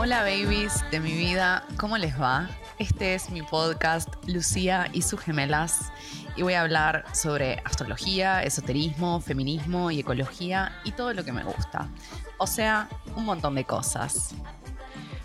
[0.00, 2.48] Hola babies de mi vida, ¿cómo les va?
[2.78, 5.90] Este es mi podcast Lucía y sus gemelas
[6.36, 11.42] y voy a hablar sobre astrología, esoterismo, feminismo y ecología y todo lo que me
[11.42, 11.88] gusta.
[12.38, 14.36] O sea, un montón de cosas.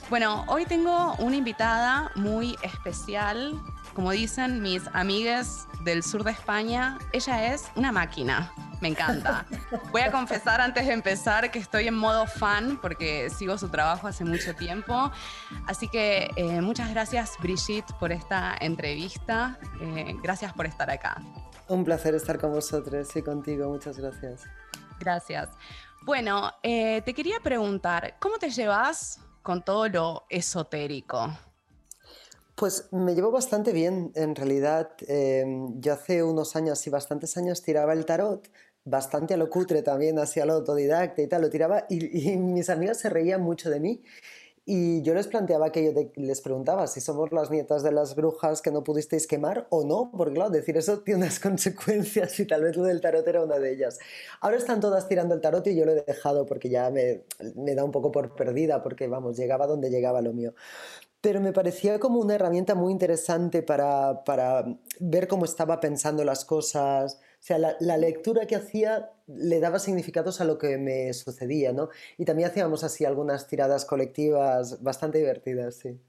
[0.10, 3.54] Bueno, hoy tengo una invitada muy especial.
[3.94, 8.52] Como dicen mis amigas del sur de España, ella es una máquina.
[8.84, 9.46] Me encanta.
[9.94, 14.08] Voy a confesar antes de empezar que estoy en modo fan porque sigo su trabajo
[14.08, 15.10] hace mucho tiempo.
[15.68, 19.58] Así que eh, muchas gracias Brigitte por esta entrevista.
[19.80, 21.24] Eh, gracias por estar acá.
[21.70, 23.70] Un placer estar con vosotros y contigo.
[23.70, 24.42] Muchas gracias.
[25.00, 25.48] Gracias.
[26.02, 31.32] Bueno, eh, te quería preguntar, ¿cómo te llevas con todo lo esotérico?
[32.56, 34.90] Pues me llevo bastante bien, en realidad.
[35.80, 38.48] yo hace unos años y bastantes años tiraba el tarot,
[38.86, 43.00] bastante a lo cutre también, hacia lo autodidacta y tal, lo tiraba y, mis amigas
[43.00, 44.02] se reían mucho de mí.
[44.66, 48.62] Y yo les planteaba que yo les preguntaba si somos las nietas de las brujas
[48.62, 52.64] que no pudisteis quemar o no, porque claro, decir eso tiene unas consecuencias y tal
[52.64, 54.00] vez lo del tarot era una de ellas.
[54.40, 57.24] Ahora están todas tirando el tarot y yo lo he dejado porque ya me,
[57.56, 60.54] me da un poco por perdida, porque vamos, llegaba donde llegaba lo mío
[61.24, 64.66] pero me parecía como una herramienta muy interesante para, para,
[65.00, 70.40] ver cómo estaba pensando las cosas, o sea, la, lectura que hacía le daba significados
[70.40, 71.90] a lo que me sucedía, ¿no?
[72.18, 76.00] Y también hacíamos así algunas tiradas colectivas bastante divertidas, sí.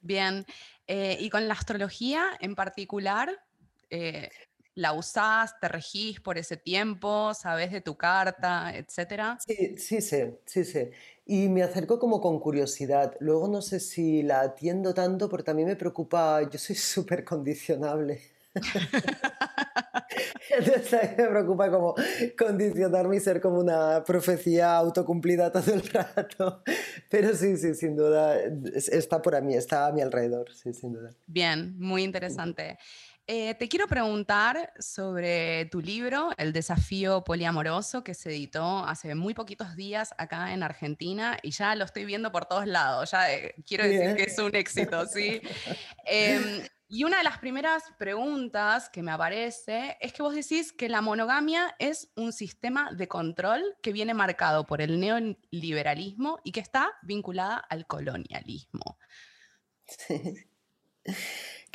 [0.00, 0.46] Bien,
[0.86, 3.36] eh, y con la astrología en particular,
[3.90, 4.30] eh,
[4.76, 9.38] ¿la usás, te regís por ese tiempo, sabes de tu carta, etcétera?
[9.44, 10.92] Sí, sí sé, sí sé.
[11.24, 13.16] Y me acerco como con curiosidad.
[13.18, 18.35] Luego no sé si la atiendo tanto porque también me preocupa, yo soy súper condicionable.
[20.50, 21.94] Entonces me preocupa como
[22.38, 26.62] condicionarme y ser como una profecía autocumplida todo el rato.
[27.08, 28.38] Pero sí, sí, sin duda,
[28.74, 31.10] está por a mí, está a mi alrededor, sí, sin duda.
[31.26, 32.78] Bien, muy interesante.
[33.28, 39.34] Eh, te quiero preguntar sobre tu libro, El desafío poliamoroso, que se editó hace muy
[39.34, 43.10] poquitos días acá en Argentina y ya lo estoy viendo por todos lados.
[43.10, 45.40] Ya eh, quiero decir que es un éxito, ¿sí?
[46.06, 50.88] Em, y una de las primeras preguntas que me aparece es que vos decís que
[50.88, 56.60] la monogamia es un sistema de control que viene marcado por el neoliberalismo y que
[56.60, 58.98] está vinculada al colonialismo.
[59.86, 60.46] Sí.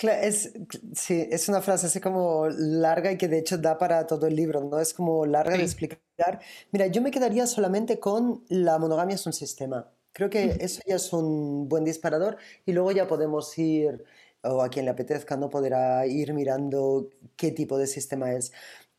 [0.04, 0.54] Es,
[0.96, 4.36] sí, es una frase así como larga y que de hecho da para todo el
[4.36, 4.80] libro, ¿no?
[4.80, 6.00] Es como larga de explicar.
[6.72, 9.92] Mira, yo me quedaría solamente con la monogamia es un sistema.
[10.14, 14.04] Creo que eso ya es un buen disparador y luego ya podemos ir
[14.44, 18.52] o a quien le apetezca no podrá ir mirando qué tipo de sistema es.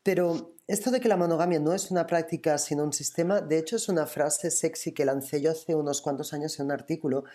[0.03, 3.75] Pero esto de que la monogamia no es una práctica sino un sistema, de hecho
[3.75, 7.25] es una frase sexy que lancé yo hace unos cuantos años en un artículo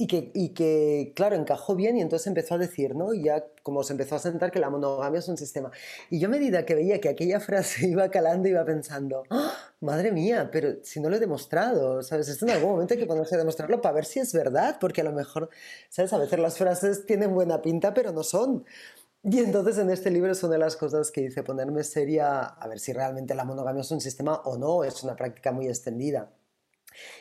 [0.00, 3.12] y que, y que, claro, encajó bien y entonces empezó a decir, ¿no?
[3.14, 5.72] Y ya como se empezó a sentar que la monogamia es un sistema.
[6.08, 9.52] Y yo a medida que veía que aquella frase iba calando, iba pensando, ¡Ah!
[9.80, 12.28] madre mía, pero si no lo he demostrado, ¿sabes?
[12.28, 15.00] Esto en algún momento hay que ponerse a demostrarlo para ver si es verdad, porque
[15.00, 15.50] a lo mejor,
[15.88, 16.12] ¿sabes?
[16.12, 18.64] A veces las frases tienen buena pinta, pero no son.
[19.24, 22.68] Y entonces en este libro es una de las cosas que hice, ponerme seria a
[22.68, 26.30] ver si realmente la monogamia es un sistema o no, es una práctica muy extendida.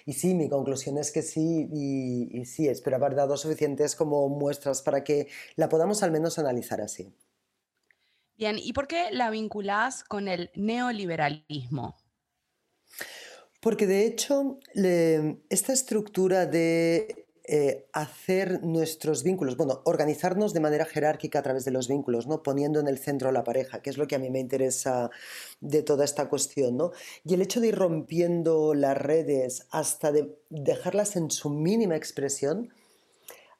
[0.06, 4.82] Y sí, mi conclusión es que sí, y, sí, espero haber dado suficientes como muestras
[4.82, 7.14] para que la podamos al menos analizar así.
[8.36, 11.98] Bien, ¿y por qué la vinculás con el neoliberalismo?
[13.60, 14.60] Porque de hecho,
[15.50, 21.72] esta estructura de eh, hacer nuestros vínculos, bueno, organizarnos de manera jerárquica a través de
[21.72, 22.44] los vínculos, ¿no?
[22.44, 25.10] Poniendo en el centro a la pareja, que es lo que a mí me interesa
[25.62, 26.92] de toda esta cuestión, ¿no?
[27.24, 32.70] Y el hecho de ir rompiendo las redes hasta de dejarlas en su mínima expresión,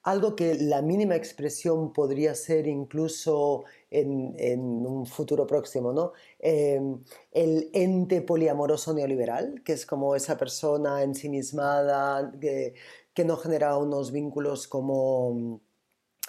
[0.04, 6.14] algo que la mínima expresión podría ser incluso en, un futuro próximo, ¿no?
[6.40, 12.74] Em, el ente poliamoroso neoliberal, que es como esa persona ensimismada que,
[13.18, 15.60] que no genera unos vínculos como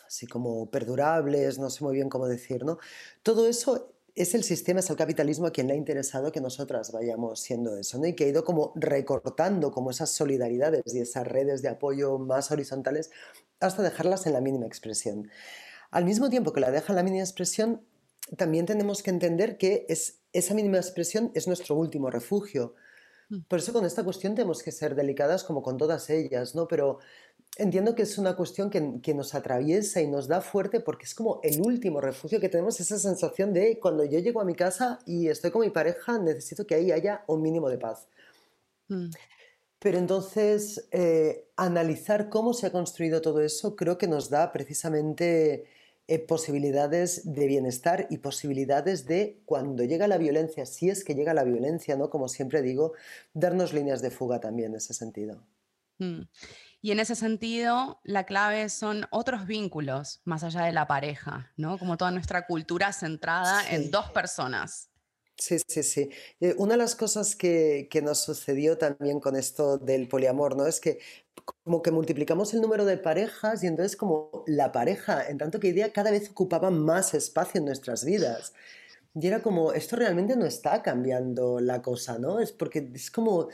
[0.06, 2.78] así como perdurables, no sé muy bien cómo decir, ¿no?
[3.22, 6.90] Todo eso es el sistema, es el capitalismo a quien le ha interesado que nosotras
[6.90, 8.06] vayamos siendo eso, ¿no?
[8.06, 12.50] Y que ha ido como recortando como esas solidaridades y esas redes de apoyo más
[12.52, 13.10] horizontales
[13.60, 15.28] hasta dejarlas en la mínima expresión.
[15.90, 17.82] Al mismo tiempo que la deja en la mínima expresión,
[18.38, 22.76] también tenemos que entender que es, esa mínima expresión es nuestro último refugio.
[23.46, 26.66] Por eso con esta cuestión tenemos que ser delicadas como con todas ellas, ¿no?
[26.66, 26.98] Pero
[27.56, 31.14] entiendo que es una cuestión que, que, nos atraviesa y nos da fuerte porque es
[31.14, 34.98] como el último refugio que tenemos, esa sensación de cuando yo llego a mi casa
[35.04, 38.08] y estoy con mi pareja, necesito que ahí haya un mínimo de paz.
[38.88, 39.10] Mm.
[39.78, 45.66] Pero entonces, eh, analizar cómo se ha construido todo eso creo que nos da precisamente
[46.10, 51.34] eh, posibilidades de bienestar y posibilidades de, cuando llega la violencia, si es que llega
[51.34, 52.08] la violencia, ¿no?
[52.08, 52.94] Como siempre digo,
[53.34, 55.44] darnos líneas de fuga también en ese sentido.
[55.98, 56.22] Mm.
[56.80, 61.76] Y en ese sentido, la clave son otros vínculos más allá de la pareja, ¿no?
[61.76, 64.88] Como toda nuestra cultura centrada en dos personas.
[65.38, 66.10] Sí, sí, sí.
[66.40, 70.66] Eh, una de las cosas que, que, nos sucedió también con esto del poliamor, ¿no?
[70.66, 70.98] Es que
[71.64, 75.68] como que multiplicamos el número de parejas y entonces como la pareja, en tanto que
[75.68, 78.52] idea, cada vez ocupaba más espacio en nuestras vidas.
[79.14, 82.40] Y era como, esto realmente no está cambiando la cosa, ¿no?
[82.40, 83.48] Es porque es como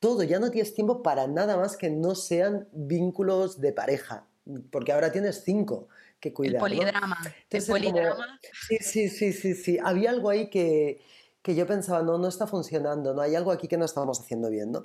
[0.00, 4.26] todo, ya no tienes tiempo para nada más que no sean vínculos de pareja,
[4.70, 5.88] porque ahora tienes cinco
[6.20, 6.56] que cuidar.
[6.56, 7.18] El polidrama.
[7.50, 8.40] el polidrama.
[8.68, 9.78] sí, sí, sí, sí, sí.
[9.82, 11.00] Había algo ahí que,
[11.48, 14.50] que yo pensaba, no, no está funcionando, no hay algo aquí que no estamos haciendo
[14.50, 14.82] bien, ¿no?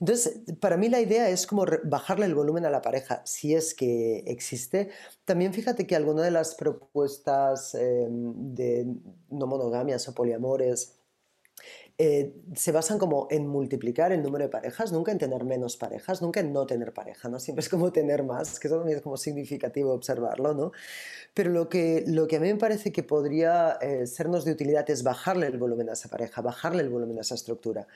[0.00, 3.74] Entonces, para mí la idea es como bajarle el volumen a la pareja, si es
[3.74, 4.88] que existe.
[5.26, 8.86] También fíjate que alguna de las propuestas em, de
[9.28, 10.95] no monogamias o poliamores
[11.98, 16.20] eh, se basan como en multiplicar el número de parejas, nunca en tener menos parejas,
[16.20, 17.40] nunca en no tener pareja, ¿no?
[17.40, 20.72] Siempre es como tener más, que eso también es como significativo observarlo, ¿no?
[21.32, 24.88] Pero lo que, lo que a mí me parece que podría eh, sernos de utilidad
[24.90, 27.86] es bajarle el volumen a esa pareja, bajarle el volumen a esa estructura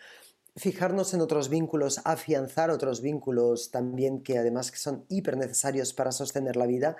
[0.57, 6.11] fijarnos en otros vínculos, afianzar otros vínculos también que además que son hiper necesarios para
[6.11, 6.97] sostener la vida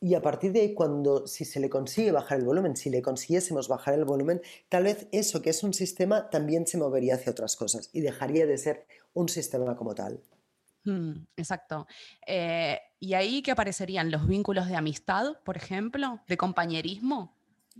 [0.00, 3.02] y a partir de ahí, cuando si se le consigue bajar el volumen, si le
[3.02, 7.32] consiguiésemos bajar el volumen, tal vez eso que es un sistema también se movería hacia
[7.32, 10.22] otras cosas y dejaría de ser un sistema como tal.
[10.84, 11.86] Mm, exacto.
[12.26, 14.10] Eh, ¿Y ahí qué aparecerían?
[14.10, 16.20] ¿Los vínculos de amistad, por ejemplo?
[16.26, 17.34] ¿De compañerismo?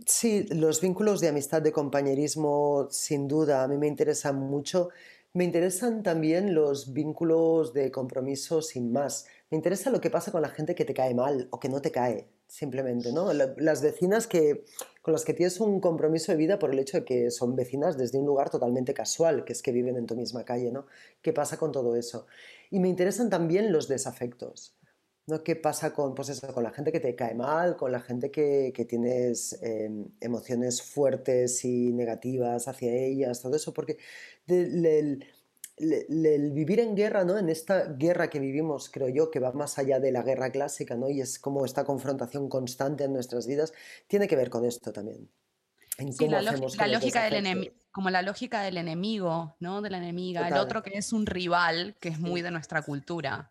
[0.05, 4.89] Sí, los vínculos de amistad, de compañerismo, sin duda, a mí me interesan mucho.
[5.33, 9.27] Me interesan también los vínculos de compromiso sin más.
[9.51, 11.81] Me interesa lo que pasa con la gente que te cae mal o que no
[11.81, 13.33] te cae, simplemente, ¿no?
[13.33, 14.63] Las vecinas que,
[15.01, 17.97] con las que tienes un compromiso de vida por el hecho de que son vecinas
[17.97, 20.85] desde un lugar totalmente casual, que es que viven en tu misma calle, ¿no?
[21.21, 22.27] ¿Qué pasa con todo eso?
[22.69, 24.77] Y me interesan también los desafectos.
[25.27, 25.43] ¿no?
[25.43, 28.31] ¿Qué pasa con, pues eso, con la gente que te cae mal, con la gente
[28.31, 33.73] que, que tienes em, emociones fuertes y negativas hacia ellas, todo eso?
[33.73, 33.97] Porque
[34.47, 35.25] del,
[35.81, 37.37] el vivir en guerra, ¿no?
[37.37, 40.95] En esta guerra que vivimos, creo yo, que va más allá de la guerra clásica,
[40.95, 41.09] ¿no?
[41.09, 43.73] Y es como esta confrontación constante en nuestras vidas,
[44.07, 45.29] tiene que ver con esto también.
[45.97, 46.41] sí, la,
[46.87, 49.81] lógica del enemigo, como la lógica del enemigo, ¿no?
[49.81, 53.50] De la enemiga, el otro que es un rival, que es muy de nuestra cultura.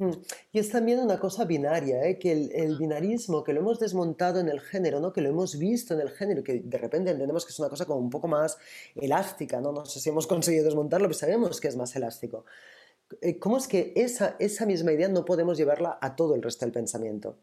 [0.00, 0.12] Mm.
[0.52, 2.18] Y es también una cosa binaria, ¿eh?
[2.18, 5.12] que el, binarismo, que lo hemos desmontado en el género, ¿no?
[5.12, 7.84] que lo hemos visto en el género, que de repente entendemos que es una cosa
[7.84, 8.56] como un poco más
[8.94, 12.46] elástica, no, no sé si hemos conseguido desmontarlo, pero sabemos que es más elástico.
[13.20, 16.64] Eh, ¿Cómo es que esa, esa misma idea no podemos llevarla a todo el resto
[16.64, 17.36] del pensamiento?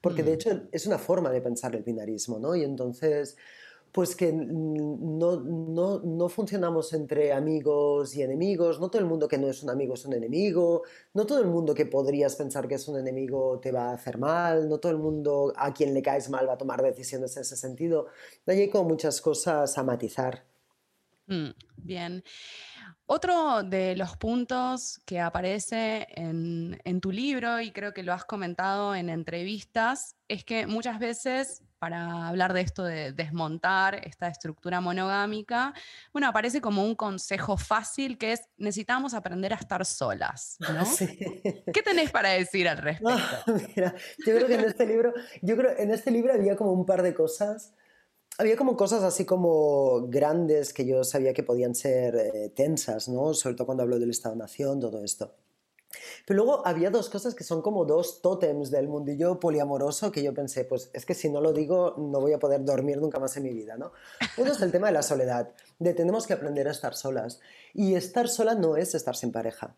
[0.00, 0.34] Porque de mm.
[0.34, 2.54] hecho es una forma de pensar el binarismo, ¿no?
[2.54, 3.36] Y entonces
[3.92, 9.38] pues que no, no, no, funcionamos entre amigos y enemigos, no todo el mundo que
[9.38, 10.82] no es un amigo es un enemigo,
[11.14, 14.18] no todo el mundo que podrías pensar que es un enemigo te va a hacer
[14.18, 17.42] mal, no todo el mundo a quien le caes mal va a tomar decisiones en
[17.42, 18.06] ese sentido.
[18.46, 20.44] hay como muchas cosas a matizar.
[21.26, 22.24] Mm, bien.
[23.10, 28.26] Otro de los puntos que aparece en, en, tu libro, y creo que lo has
[28.26, 34.80] comentado en entrevistas, es que muchas veces para hablar de esto de desmontar esta estructura
[34.80, 35.72] monogámica,
[36.12, 40.58] bueno, aparece como un consejo fácil que es necesitamos aprender a estar solas.
[41.72, 43.16] ¿Qué tenés para decir al respecto?
[43.74, 43.94] mira,
[44.26, 47.02] yo creo que en este libro, yo creo en este libro había como un par
[47.02, 47.72] de cosas
[48.38, 53.34] había como cosas así como grandes que yo sabía que podían ser eh, tensas, ¿no?
[53.34, 55.34] Sobre todo cuando hablo del Estado-Nación, todo esto.
[56.24, 60.32] Pero luego había dos cosas que son como dos tótems del mundillo poliamoroso que yo
[60.34, 63.36] pensé, pues es que si no lo digo no voy a poder dormir nunca más
[63.36, 63.92] en mi vida, ¿no?
[64.36, 67.40] Uno es el tema de la soledad, de tenemos que aprender a estar solas.
[67.74, 69.74] Y estar sola no es estar sin pareja.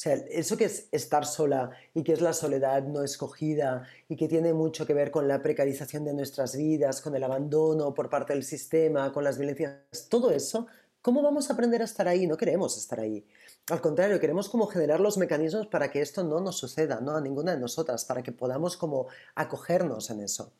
[0.00, 4.16] O sea, eso que es estar sola y que es la soledad no escogida y
[4.16, 8.08] que tiene mucho que ver con la precarización de nuestras vidas, con el abandono por
[8.08, 9.74] parte del sistema, con las violencias,
[10.08, 10.68] todo eso,
[11.02, 12.26] ¿cómo vamos a aprender a estar ahí?
[12.26, 13.26] No queremos estar ahí.
[13.68, 17.14] Al contrario, queremos como generar los mecanismos para que esto no nos suceda, ¿no?
[17.14, 20.54] A ninguna de nosotras, para que podamos como acogernos en eso.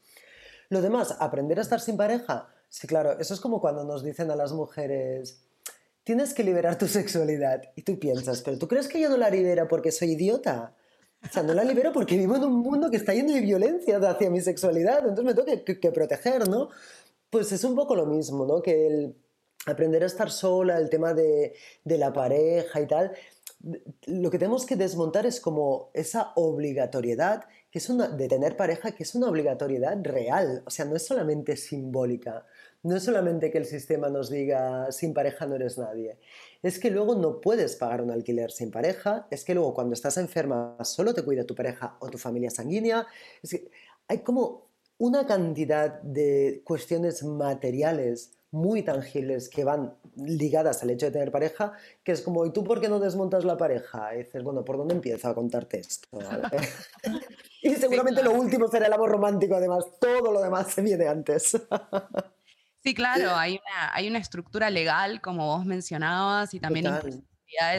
[0.69, 2.51] Lo demás, aprender a estar sin pareja.
[2.69, 5.41] Sí, claro, eso es como cuando nos dicen a las mujeres,
[6.05, 7.63] tienes que liberar tu sexualidad.
[7.77, 10.75] Y tú piensas, pero ¿tú crees que yo no la libero porque soy idiota?
[11.23, 13.99] O sea, no la libero porque vivo en un mundo que está lleno de violencia
[13.99, 16.71] hacia mi sexualidad, entonces me tengo que, proteger, ¿no?
[17.29, 18.63] Pues es un poco lo mismo, ¿no?
[18.63, 19.15] Que el,
[19.67, 21.55] aprender a estar sola, el tema de,
[21.85, 23.13] la pareja y tal,
[24.07, 28.93] lo que tenemos que desmontar es como esa obligatoriedad que es una, de tener pareja,
[28.93, 32.47] que es una obligatoriedad real, o sea, no es solamente simbólica,
[32.83, 36.19] no es solamente que el sistema nos diga sin pareja no eres nadie,
[36.63, 40.17] es que luego no puedes pagar un alquiler sin pareja, es que luego cuando estás
[40.17, 43.07] enferma solo te cuida tu pareja o tu familia sanguínea,
[43.43, 43.71] es que
[44.09, 51.13] hay como una cantidad de cuestiones materiales muy tangibles que van ligadas al hecho de
[51.13, 51.73] tener pareja,
[52.03, 54.15] que es como, ¿y tú por qué no desmontas la pareja?
[54.15, 56.09] Y dices, bueno, ¿por dónde empiezo a contarte esto?
[57.63, 61.57] y seguramente lo último será el amor romántico, además, todo lo demás se viene antes.
[62.83, 66.87] sí, claro, hay una, hay una estructura legal, como vos mencionabas, y también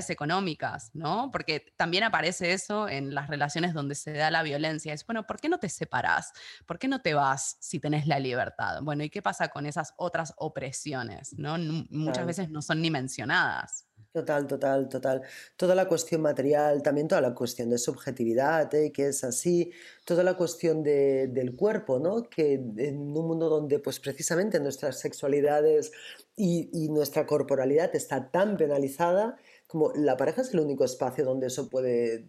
[0.09, 1.29] económicas, ¿no?
[1.31, 4.93] Porque también aparece eso en las relaciones donde se da la violencia.
[4.93, 6.33] Es, bueno, ¿por qué no te separas?
[6.65, 8.81] ¿Por qué no te vas si tenés la libertad?
[8.81, 11.57] Bueno, ¿y qué pasa con esas otras opresiones, ¿no?
[11.89, 13.87] Muchas veces no son ni mencionadas.
[14.13, 15.21] Total, total, total.
[15.55, 18.91] Toda la cuestión material, también toda la cuestión de subjetividad, ¿eh?
[18.91, 19.71] que es así,
[20.03, 22.23] toda la cuestión del cuerpo, ¿no?
[22.23, 25.93] Que en un mundo donde pues precisamente nuestras sexualidades
[26.35, 29.37] y, y nuestra corporalidad está tan penalizada,
[29.71, 32.25] como la pareja es el único espacio donde eso puede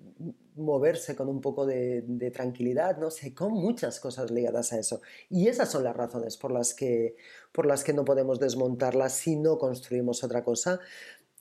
[0.54, 3.10] moverse con un poco de, tranquilidad, ¿no?
[3.10, 5.00] sé, con muchas cosas ligadas a eso.
[5.28, 7.16] Y esas son las razones por las que,
[7.52, 10.80] por las que no podemos desmontarla si no construimos otra cosa.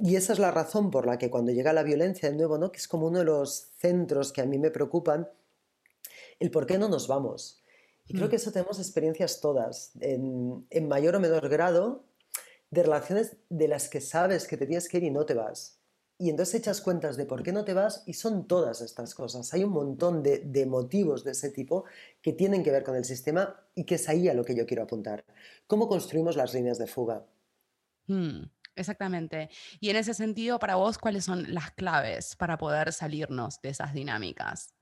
[0.02, 2.72] Y esa es la razón por la que cuando llega la violencia, de nuevo, ¿no?
[2.72, 5.30] que es como uno de los centros que a mí me preocupan,
[6.40, 7.62] el por qué no nos vamos.
[8.08, 8.30] Y creo mm.
[8.30, 12.04] que eso tenemos experiencias todas, en, en mayor o menor grado,
[12.72, 15.82] de relaciones de las que sabes que te tienes que ir y no te vas
[16.22, 19.52] y entonces echas cuentas de por qué no te vas y son todas estas cosas.
[19.56, 21.86] Hay un montón de, motivos de ese tipo
[22.22, 24.68] que tienen que ver con el sistema y que es ahí a lo que yo
[24.68, 25.26] quiero apuntar.
[25.66, 27.26] ¿Cómo construimos las líneas de fuga?
[28.06, 28.44] Hmm,
[28.76, 29.50] exactamente.
[29.80, 33.94] Y en ese sentido, para vos, ¿cuáles son las claves para poder salirnos de esas
[33.94, 34.74] dinámicas?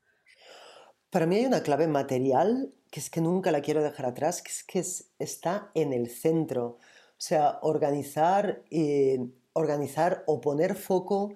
[1.09, 4.49] Para mí hay una clave material que es que nunca la quiero dejar atrás, que
[4.49, 6.77] es que está en el centro.
[7.11, 9.19] O sea, organizar eh,
[9.53, 11.35] organizar o poner foco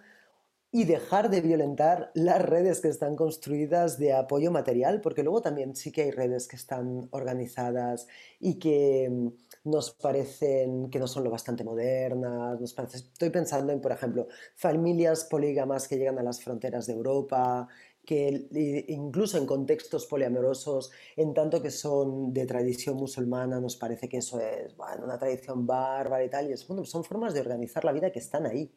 [0.76, 5.76] y dejar de violentar las redes que están construidas de apoyo material, porque luego también
[5.76, 8.08] sí que hay redes que están organizadas
[8.40, 12.60] y que mm, nos parecen que no son lo bastante modernas.
[12.60, 16.94] Nos parece, estoy pensando en, por ejemplo, familias polígamas que llegan a las fronteras de
[16.94, 17.68] Europa,
[18.04, 18.48] que
[18.88, 24.40] incluso en contextos poliamorosos, en tanto que son de tradición musulmana, nos parece que eso
[24.40, 27.92] es bueno, una tradición bárbara y tal, y es, bueno, son formas de organizar la
[27.92, 28.74] vida que están ahí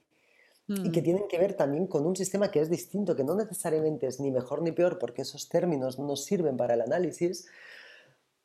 [0.68, 1.04] y que mm.
[1.04, 4.32] tienen que ver también con un sistema que es distinto, que no necesariamente es ni
[4.32, 7.46] mejor ni peor, porque esos términos no sirven para el análisis,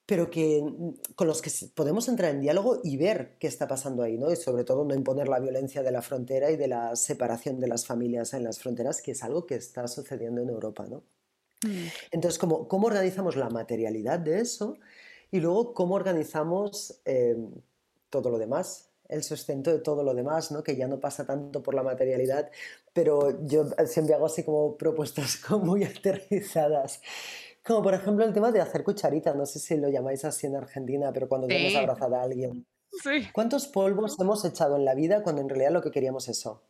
[0.05, 4.03] pero que, mm, con los que podemos entrar en diálogo y ver qué está pasando
[4.03, 4.31] ahí, ¿no?
[4.31, 7.67] Y sobre todo no imponer la violencia de la frontera y de la separación de
[7.67, 11.03] las familias en las fronteras, que es algo que está sucediendo en Europa, ¿no?
[11.63, 11.87] Mm.
[12.11, 14.77] Entonces, ¿cómo, ¿cómo organizamos la materialidad de eso?
[15.31, 17.35] Y luego, ¿cómo organizamos eh,
[18.11, 18.90] todo lo demás?
[19.11, 20.63] El sustento de todo lo demás, ¿no?
[20.63, 22.49] que ya no pasa tanto por la materialidad,
[22.93, 27.01] pero yo siempre hago así como propuestas como muy aterrizadas
[27.63, 30.55] como por ejemplo el tema de hacer cucharita, no sé si lo llamáis así en
[30.55, 32.65] Argentina, pero cuando tenemos abrazada a alguien.
[33.03, 33.29] Sí.
[33.33, 36.63] ¿Cuántos polvos hemos echado en la vida cuando en realidad lo que queríamos eso?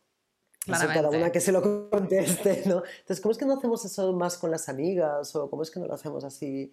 [0.66, 2.84] Eso cada una que se lo conteste, ¿no?
[3.00, 5.34] Entonces, ¿cómo es que no hacemos eso más con las amigas?
[5.34, 6.72] ¿O cómo es que no lo hacemos así?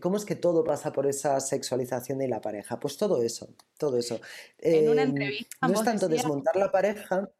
[0.00, 2.80] ¿Cómo es que todo pasa por esa sexualización de la pareja?
[2.80, 4.20] Pues todo eso, todo eso.
[4.58, 5.68] En una em, entrevista.
[5.68, 7.30] No es tanto desmontar la pareja.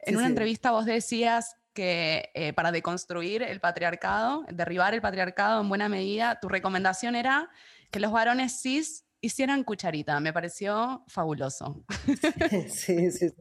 [0.00, 5.68] En una entrevista vos decías que eh, para deconstruir el patriarcado, derribar el patriarcado en
[5.68, 7.50] buena medida, tu recomendación era
[7.90, 10.18] que los varones cis hicieran cucharita.
[10.20, 11.84] Me pareció fabuloso.
[12.68, 13.34] Sí, sí, sí.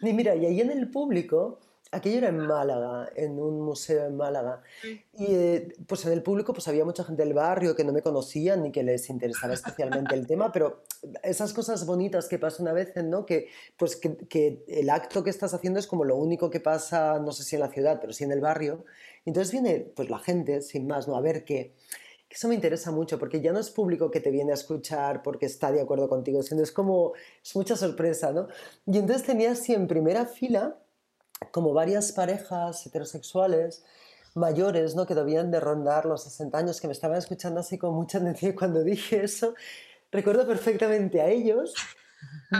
[0.00, 1.58] Y mira, y ahí en el público
[1.92, 4.62] aquello era en Málaga, en un museo en Málaga.
[4.84, 8.02] Y eh, pues en el público pues había mucha gente del barrio que no me
[8.02, 10.82] conocían ni que les interesaba especialmente el tema, pero
[11.22, 13.26] esas cosas bonitas que pasan a veces, ¿no?
[13.26, 17.18] Que pues que, que, el acto que estás haciendo es como lo único que pasa,
[17.18, 18.84] no sé si en la ciudad, pero sí en el barrio.
[19.24, 21.16] Entonces viene pues la gente, sin más, ¿no?
[21.16, 21.74] A ver qué.
[22.30, 25.46] Eso me interesa mucho porque ya no es público que te viene a escuchar porque
[25.46, 28.46] está de acuerdo contigo, sino es como, es mucha sorpresa, ¿no?
[28.86, 30.78] Y entonces tenía así en primera fila
[31.50, 33.84] como varias parejas heterosexuales
[34.34, 35.06] mayores, ¿no?
[35.06, 38.52] Que debían de rondar los 60 años, que me estaban escuchando así con mucha atención
[38.52, 39.54] cuando dije eso.
[40.12, 41.74] Recuerdo perfectamente a ellos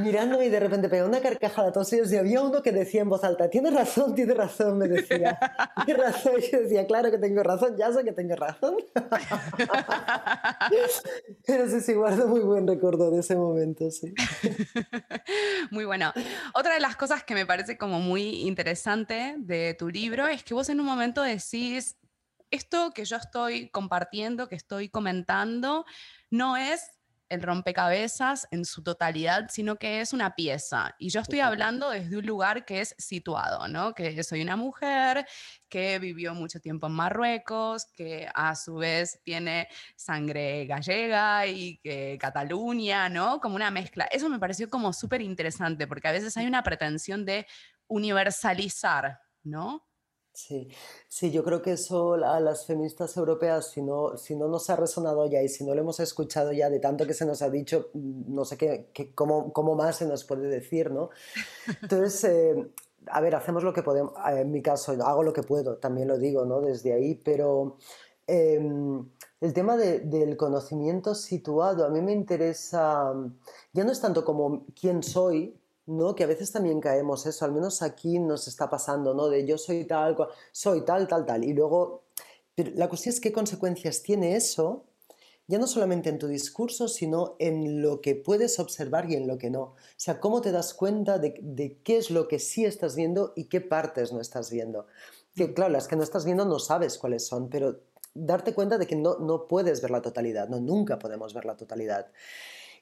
[0.02, 3.08] mirándome y de repente pegó una carcajada todos ellos y había uno que decía en
[3.08, 5.38] voz alta, tienes razón, tienes razón, me decía.
[5.84, 6.34] Tienes razón.
[6.38, 8.76] Y yo decía, claro que tengo razón, ya sé que tengo razón.
[11.46, 14.14] Pero sí, sí, guardo muy buen recuerdo de ese momento, sí.
[15.70, 16.12] Muy bueno.
[16.54, 20.54] Otra de las cosas que me parece como muy interesante de tu libro es que
[20.54, 21.96] vos en un momento decís,
[22.50, 25.84] esto que yo estoy compartiendo, que estoy comentando,
[26.30, 26.99] no es
[27.30, 30.94] el rompecabezas en su totalidad, sino que es una pieza.
[30.98, 33.94] Y yo estoy hablando desde un lugar que es situado, ¿no?
[33.94, 35.26] Que soy una mujer
[35.68, 42.18] que vivió mucho tiempo en Marruecos, que a su vez tiene sangre gallega y que
[42.20, 43.40] Cataluña, ¿no?
[43.40, 44.04] Como una mezcla.
[44.10, 47.46] Eso me pareció como súper interesante, porque a veces hay una pretensión de
[47.86, 49.89] universalizar, ¿no?
[50.32, 50.68] Sí,
[51.08, 54.76] sí, yo creo que eso a las feministas europeas, si no, si no nos ha
[54.76, 57.50] resonado ya y si no lo hemos escuchado ya de tanto que se nos ha
[57.50, 61.10] dicho, mm, no sé qué, cómo, cómo, más se nos puede decir, ¿no?
[61.82, 62.70] Entonces, eh,
[63.06, 66.16] a ver, hacemos lo que podemos, en mi caso, hago lo que puedo, también lo
[66.18, 66.60] digo, ¿no?
[66.60, 67.76] Desde ahí, pero
[68.26, 68.60] eh,
[69.40, 73.12] el tema de, del conocimiento situado, a mí me interesa,
[73.72, 75.59] ya no es tanto como quién soy,
[75.90, 76.14] ¿no?
[76.14, 79.28] Que a veces también caemos eso, al menos aquí nos está pasando, ¿no?
[79.28, 80.16] De yo soy tal,
[80.52, 81.44] soy tal, tal, tal.
[81.44, 82.04] Y luego,
[82.56, 84.84] la cuestión es qué consecuencias tiene eso,
[85.48, 89.36] ya no solamente en tu discurso, sino en lo que puedes observar y en lo
[89.36, 89.62] que no.
[89.62, 93.46] O sea, cómo te das cuenta de, qué es lo que sí estás viendo y
[93.46, 94.86] qué partes no estás viendo.
[95.34, 97.80] Que claro, las que no estás viendo no sabes cuáles son, pero
[98.14, 101.56] darte cuenta de que no, no puedes ver la totalidad, no, nunca podemos ver la
[101.56, 102.12] totalidad.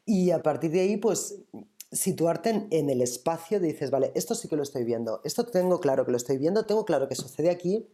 [0.05, 1.41] Y a partir de ahí, pues
[1.91, 6.05] situarte en, el espacio, dices, vale, esto sí que lo estoy viendo, esto tengo claro
[6.05, 7.89] que lo estoy viendo, tengo claro que sucede aquí,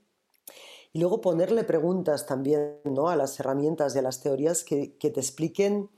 [0.93, 3.09] y luego ponerle preguntas también ¿no?
[3.09, 5.91] a las herramientas y a las teorías que, te expliquen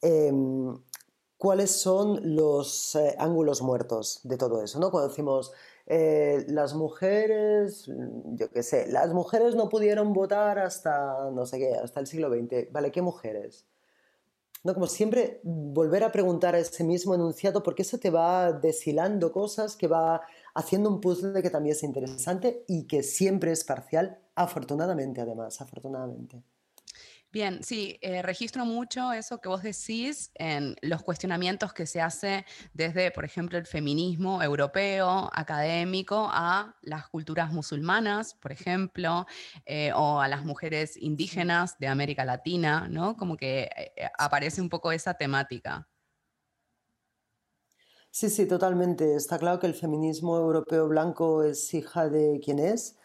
[0.00, 0.78] em,
[1.36, 4.80] cuáles son los eh, ángulos muertos de todo eso.
[4.80, 4.90] ¿no?
[4.90, 5.52] Cuando decimos,
[5.86, 11.74] eh, las mujeres, yo qué sé, las mujeres no pudieron votar hasta, no sé qué,
[11.74, 12.72] hasta el siglo XX.
[12.72, 13.66] Vale, ¿qué mujeres?
[14.64, 14.74] ¿No?
[14.74, 19.76] Como siempre, volver a preguntar a ese mismo enunciado, porque eso te va deshilando cosas,
[19.76, 20.22] que va
[20.54, 26.42] haciendo un puzzle que también es interesante y que siempre es parcial, afortunadamente además, afortunadamente.
[27.34, 32.46] Bien, sí, eh, registro mucho eso que vos decís en los cuestionamientos que se hace
[32.74, 39.26] desde, por ejemplo, el feminismo europeo, académico, a las culturas musulmanas, por ejemplo,
[39.66, 43.16] eh, o a las mujeres indígenas de América Latina, ¿no?
[43.16, 45.88] Como que eh, aparece un poco esa temática.
[48.10, 49.16] Sí, sí, totalmente.
[49.16, 52.96] Está claro que el feminismo europeo blanco es hija de quien es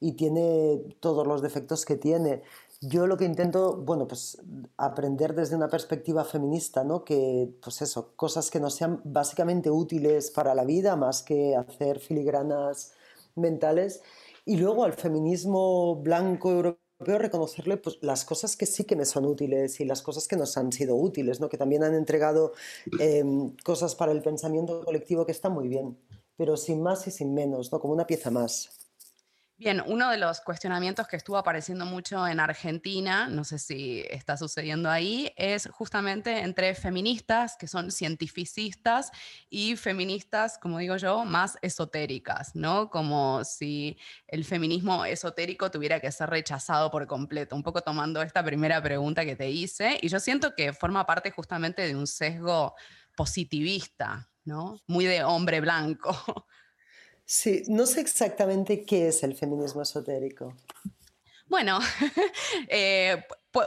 [0.00, 2.42] y tiene todos los defectos que tiene.
[2.80, 4.40] Yo lo que intento, bueno, pues
[4.76, 7.04] aprender desde una perspectiva feminista, ¿no?
[7.04, 11.98] Que, pues eso, cosas que no sean básicamente útiles para la vida, más que hacer
[11.98, 12.92] filigranas
[13.34, 14.02] mentales.
[14.44, 19.26] Y luego al feminismo blanco europeo reconocerle pues, las cosas que sí que me son
[19.26, 21.48] útiles y las cosas que nos han sido útiles, ¿no?
[21.48, 22.52] que también han entregado
[23.00, 25.98] em, cosas para el pensamiento colectivo que están muy bien,
[26.36, 27.80] pero sin más y sin menos, ¿no?
[27.80, 28.87] como una pieza más.
[29.60, 34.36] Bien, uno de los cuestionamientos que estuvo apareciendo mucho en Argentina, no sé si está
[34.36, 39.10] sucediendo ahí, es justamente entre feministas que son cientificistas
[39.50, 42.88] y feministas, como digo yo, más esotéricas, ¿no?
[42.88, 48.44] Como si el feminismo esotérico tuviera que ser rechazado por completo, un poco tomando esta
[48.44, 52.76] primera pregunta que te hice, y yo siento que forma parte justamente de un sesgo
[53.16, 54.80] positivista, ¿no?
[54.86, 56.14] Muy de hombre blanco.
[57.30, 60.56] Sí, no sé exactamente qué es el feminismo esotérico.
[61.46, 61.78] Bueno,
[62.68, 63.22] eh,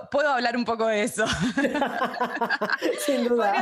[0.09, 1.27] puedo hablar un poco de eso.
[3.05, 3.53] Sin duda.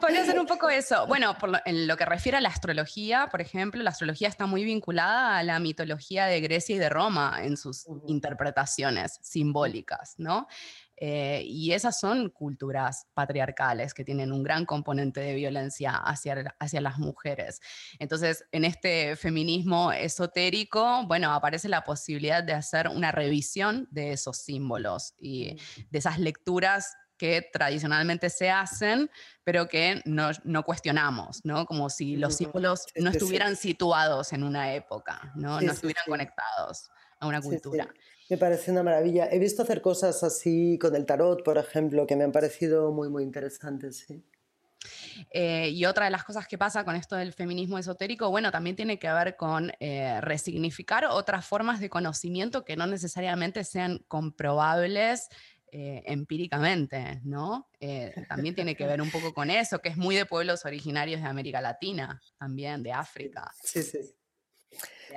[0.00, 1.08] Podría ser, un poco eso.
[1.08, 5.38] Bueno, en lo que refiere a la astrología, por ejemplo, la astrología está muy vinculada
[5.38, 10.46] a la mitología de Grecia y de Roma en sus interpretaciones simbólicas, ¿no?
[10.96, 16.80] Eh, y esas son culturas patriarcales que tienen un gran componente de violencia hacia, hacia
[16.80, 17.60] las mujeres.
[17.98, 24.38] Entonces, en este feminismo esotérico, bueno, aparece la posibilidad de hacer una revisión de esos
[24.38, 25.56] símbolos y
[25.90, 29.10] de esas lecturas que tradicionalmente se hacen,
[29.44, 31.64] pero que no, no cuestionamos, ¿no?
[31.66, 37.26] Como si los símbolos no estuvieran situados en una época, no, no estuvieran conectados a
[37.26, 37.88] una cultura.
[38.30, 39.28] Me parece una maravilla.
[39.30, 43.08] He visto hacer cosas así con el tarot, por ejemplo, que me han parecido muy,
[43.08, 44.24] muy interesantes, sí.
[45.30, 48.76] Eh, y otra de las cosas que pasa con esto del feminismo esotérico, bueno, también
[48.76, 55.28] tiene que ver con eh, resignificar otras formas de conocimiento que no necesariamente sean comprobables
[55.76, 57.68] eh, empíricamente, ¿no?
[57.80, 61.20] Eh, también tiene que ver un poco con eso, que es muy de pueblos originarios
[61.20, 63.52] de América Latina, también de África.
[63.60, 63.98] Sí, sí.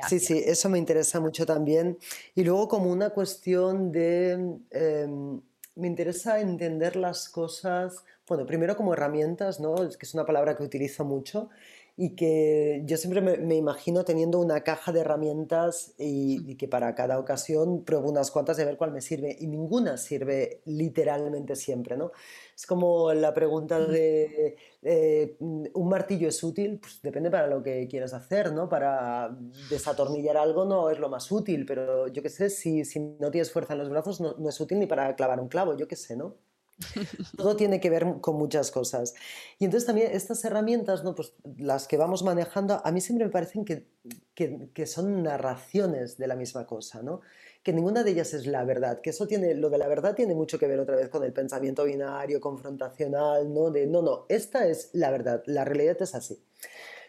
[0.08, 1.98] Sí, sí, eso me interesa mucho también.
[2.36, 4.58] Y luego como una cuestión de...
[4.72, 5.41] Em,
[5.76, 9.84] me interesa entender las cosas, bueno, primero como herramientas, ¿no?
[9.84, 11.50] Es que es una palabra que utilizo mucho
[11.99, 17.17] y que yo siempre me, imagino teniendo una caja de herramientas y, que para cada
[17.17, 22.12] ocasión pruebo unas cuantas de ver cuál me sirve y ninguna sirve literalmente siempre, ¿no?
[22.55, 26.77] Es como la pregunta de eh, ¿un martillo es útil?
[26.79, 28.69] Pues depende para lo que quieras hacer, ¿no?
[28.69, 29.36] Para
[29.71, 33.51] desatornillar algo no es lo más útil, pero yo qué sé, si, si no tienes
[33.51, 35.95] fuerza en los brazos no, no es útil ni para clavar un clavo, yo qué
[35.95, 36.36] sé, ¿no?
[37.38, 39.16] Todo tiene que ver con muchas cosas.
[39.60, 41.16] Y entonces también estas herramientas, ¿no?
[41.16, 43.88] pues las que vamos manejando, a mí siempre me parecen que,
[44.36, 47.22] que, son narraciones de la misma cosa, ¿no?
[47.63, 50.36] que ninguna de ellas es la verdad, que eso tiene, lo de la verdad tiene
[50.36, 53.72] mucho que ver otra vez con el pensamiento binario, confrontacional, ¿no?
[53.72, 56.40] De no, no, esta es la verdad, la realidad es así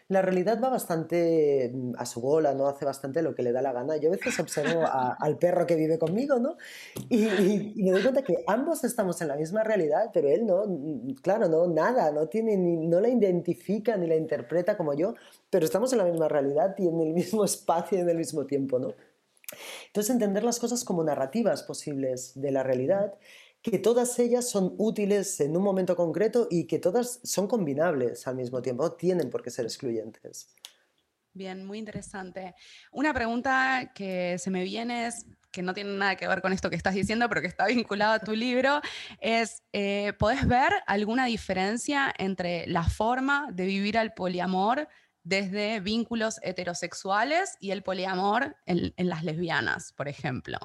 [0.09, 2.67] la realidad va bastante mm, a su bola, ¿no?
[2.67, 3.95] Hace bastante lo que le da la gana.
[3.97, 6.57] Yo a veces observo al perro que vive conmigo, ¿no?
[7.09, 7.27] Y,
[7.75, 11.47] me doy cuenta que ambos estamos en la misma realidad, pero él no, mm, claro,
[11.47, 15.13] no, nada, no tiene ni, no la identifica ni la interpreta como yo,
[15.49, 18.45] pero estamos en la misma realidad y en el mismo espacio y en el mismo
[18.45, 18.95] tiempo, ¿no?
[19.87, 23.13] Entonces entender las cosas como narrativas posibles de la realidad
[23.61, 28.35] que todas ellas son útiles en un momento concreto y que todas son combinables al
[28.35, 30.55] mismo tiempo, no tienen por qué ser excluyentes.
[31.33, 32.55] Bien, muy interesante.
[32.91, 36.69] Una pregunta que se me viene es, que no tiene nada que ver con esto
[36.69, 38.81] que estás diciendo, pero que está vinculado a tu libro,
[39.19, 44.87] es, eh, ¿podés ver alguna diferencia entre la forma de vivir al poliamor
[45.23, 50.57] desde vínculos heterosexuales y el poliamor en las lesbianas, por ejemplo?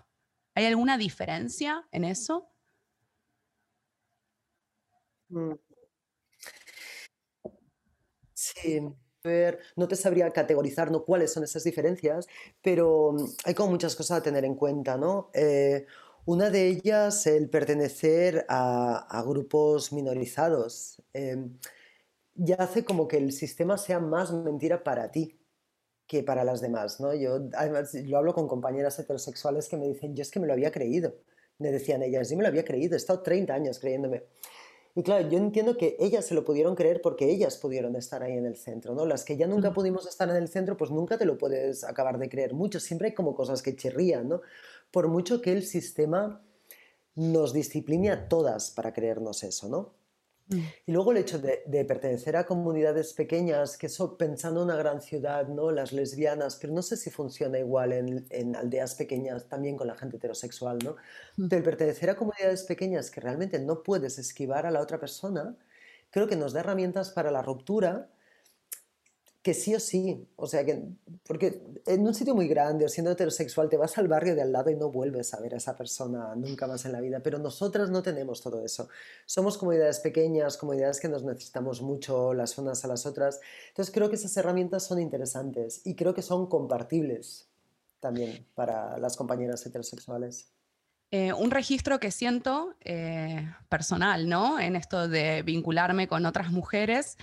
[0.54, 2.53] ¿Hay alguna diferencia en eso?
[5.34, 5.54] Mm.
[8.34, 8.80] Sí,
[9.24, 11.04] ver, no te sabría categorizar ¿no?
[11.04, 12.26] cuáles son esas diferencias,
[12.62, 15.30] pero mm, hay como muchas cosas a tener en cuenta, ¿no?
[15.34, 15.86] Eh,
[16.26, 21.58] una de ellas, el pertenecer a, grupos minorizados, em,
[22.34, 25.40] ya hace como que el sistema sea más mentira para ti
[26.06, 27.14] que para las demás, ¿no?
[27.14, 30.54] Yo, además, lo hablo con compañeras heterosexuales que me dicen, yo es que me lo
[30.54, 31.14] había creído,
[31.58, 34.24] me decían ellas, yo me lo había creído, he estado 30 años creyéndome.
[34.96, 38.34] Y claro, yo entiendo que ellas se lo pudieron creer porque ellas pudieron estar ahí
[38.34, 39.06] en el centro, ¿no?
[39.06, 42.18] Las que ya nunca pudimos estar en el centro, pues nunca te lo puedes acabar
[42.18, 42.78] de creer mucho.
[42.78, 44.40] Siempre hay como cosas que chirrían, ¿no?
[44.92, 46.42] Por mucho que el sistema
[47.16, 50.03] nos discipline a todas para creernos eso, ¿no?
[50.48, 50.58] Mm.
[50.86, 55.00] Y luego el hecho de, pertenecer a comunidades pequeñas, que eso pensando en una gran
[55.00, 55.70] ciudad, ¿no?
[55.70, 60.16] Las lesbianas, pero no sé si funciona igual en, aldeas pequeñas también con la gente
[60.16, 60.96] heterosexual, ¿no?
[61.36, 61.48] Mm.
[61.50, 65.56] El pertenecer a comunidades pequeñas que realmente no puedes esquivar a la otra persona,
[66.10, 68.08] creo que nos da herramientas para la ruptura
[69.44, 70.82] que sí o sí, o sea, que,
[71.26, 74.50] porque en un sitio muy grande o siendo heterosexual te vas al barrio de al
[74.50, 77.38] lado y no vuelves a ver a esa persona nunca más en la vida, pero
[77.38, 78.88] nosotras no tenemos todo eso.
[79.26, 84.08] Somos comunidades pequeñas, comunidades que nos necesitamos mucho las unas a las otras, entonces creo
[84.08, 87.46] que esas herramientas son interesantes y creo que son compartibles
[88.00, 90.54] también para las compañeras heterosexuales.
[91.10, 94.58] Eh, un registro que siento eh, personal, ¿no?
[94.58, 97.18] En esto de vincularme con otras mujeres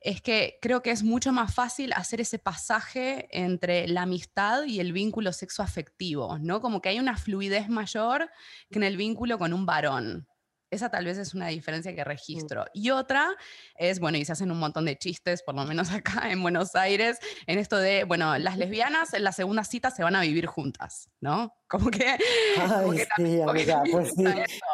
[0.00, 4.80] es que creo que es mucho más fácil hacer ese pasaje entre la amistad y
[4.80, 6.60] el vínculo sexoafectivo, ¿no?
[6.60, 8.30] Como que hay una fluidez mayor
[8.70, 10.28] que en el vínculo con un varón.
[10.68, 12.66] Esa tal vez es una diferencia que registro.
[12.74, 13.30] Y otra
[13.76, 16.74] es, bueno, y se hacen un montón de chistes, por lo menos acá en Buenos
[16.74, 20.46] Aires, en esto de, bueno, las lesbianas en la segunda cita se van a vivir
[20.46, 21.54] juntas, ¿no?
[21.68, 22.16] Como que...
[22.58, 24.24] Ay, sí, amiga, pues sí.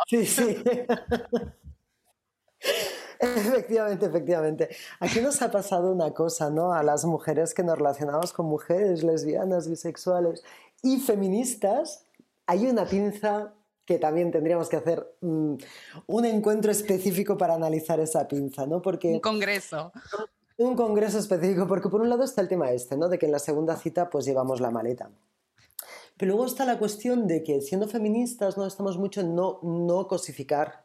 [0.08, 0.62] Sí, sí.
[3.18, 4.68] Efectivamente, efectivamente.
[5.00, 6.72] Aquí nos ha pasado una cosa, ¿no?
[6.72, 10.42] A las mujeres que nos relacionamos con mujeres lesbianas, bisexuales
[10.82, 12.04] y feministas,
[12.46, 15.54] hay una pinza que también tendríamos que hacer mm,
[16.06, 18.80] un encuentro específico para analizar esa pinza, ¿no?
[18.80, 19.92] Porque un congreso.
[20.58, 23.08] Un congreso específico, porque por un lado está el tema este, ¿no?
[23.08, 25.10] De que en la segunda cita pues llevamos la maleta.
[26.16, 30.06] Pero luego está la cuestión de que siendo feministas no estamos mucho en no, no
[30.06, 30.84] cosificar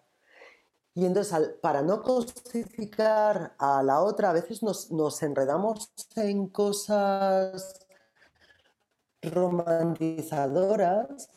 [0.98, 7.86] y entonces, para no cosificar a la otra, a veces nos, enredamos en cosas
[9.22, 11.30] romantizadoras,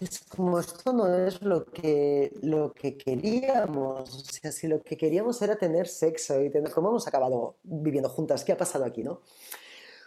[0.00, 4.12] es como esto no es lo que, lo que queríamos.
[4.12, 8.08] O sea, si lo que queríamos era tener sexo y tener, ¿cómo hemos acabado viviendo
[8.08, 8.42] juntas?
[8.42, 9.20] ¿Qué ha pasado aquí, no?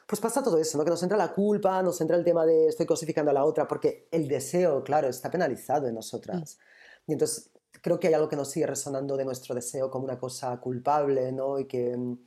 [0.06, 0.84] pues pasa todo eso, ¿no?
[0.84, 3.68] Que nos entra la culpa, nos entra el tema de estoy cosificando a la otra,
[3.68, 6.58] porque el deseo, claro, está penalizado en nosotras.
[6.58, 6.79] Mm.
[7.10, 7.50] Y entonces
[7.82, 11.32] creo que hay algo que nos sigue resonando de nuestro deseo como una cosa culpable,
[11.32, 11.60] ¿no?
[11.60, 12.18] Y que mm,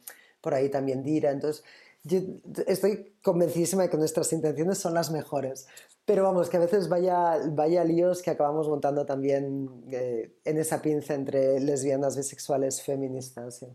[0.40, 1.30] por ahí también dirá.
[1.30, 1.64] Entonces,
[2.02, 2.18] yo
[2.66, 5.68] estoy convencidísima de que nuestras intenciones son las mejores.
[6.04, 10.82] Pero vamos, que a veces vaya, vaya líos que acabamos montando también eh, en esa
[10.82, 13.58] pinza entre lesbianas, bisexuales, feministas.
[13.58, 13.66] ¿sí?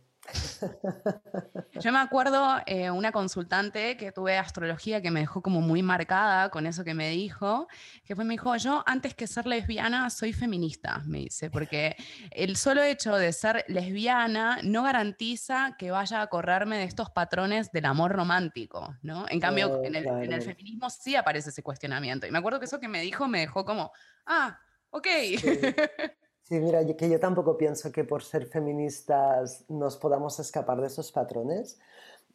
[1.79, 6.49] Yo me acuerdo eh, una consultante que tuve astrología que me dejó como muy marcada
[6.49, 7.67] con eso que me dijo,
[8.05, 11.95] que fue, me dijo, yo antes que ser lesbiana soy feminista, me dice, porque
[12.31, 17.71] el solo hecho de ser lesbiana no garantiza que vaya a correrme de estos patrones
[17.71, 19.25] del amor romántico, ¿no?
[19.29, 22.27] En cambio, en, el, en, el, feminismo sí aparece ese cuestionamiento.
[22.27, 23.91] Y me acuerdo que eso que me dijo me dejó como,
[24.25, 25.07] ah, ok.
[25.37, 25.45] Sí,
[26.49, 31.79] mira, que yo tampoco pienso que por ser feministas nos podamos escapar de esos patrones.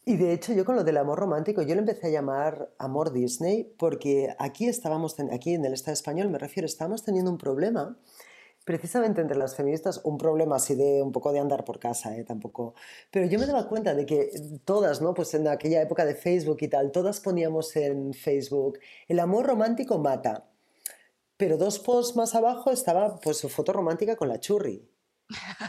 [0.05, 3.12] Y de hecho yo con lo del amor romántico, yo le empecé a llamar amor
[3.12, 7.96] Disney porque aquí estábamos, aquí en el Estado español me refiero, estábamos teniendo un problema
[8.64, 12.25] precisamente entre las feministas, un problema así de un poco de andar por casa, ¿eh?
[12.25, 12.75] tampoco.
[13.11, 14.31] Pero yo me daba cuenta de que
[14.64, 15.14] todas, ¿no?
[15.14, 19.98] Pues en aquella época de Facebook y tal, todas poníamos en Facebook, el amor romántico
[19.98, 20.52] mata
[21.42, 24.88] pero dos posts más abajo estaba pues su foto romántica con la churri.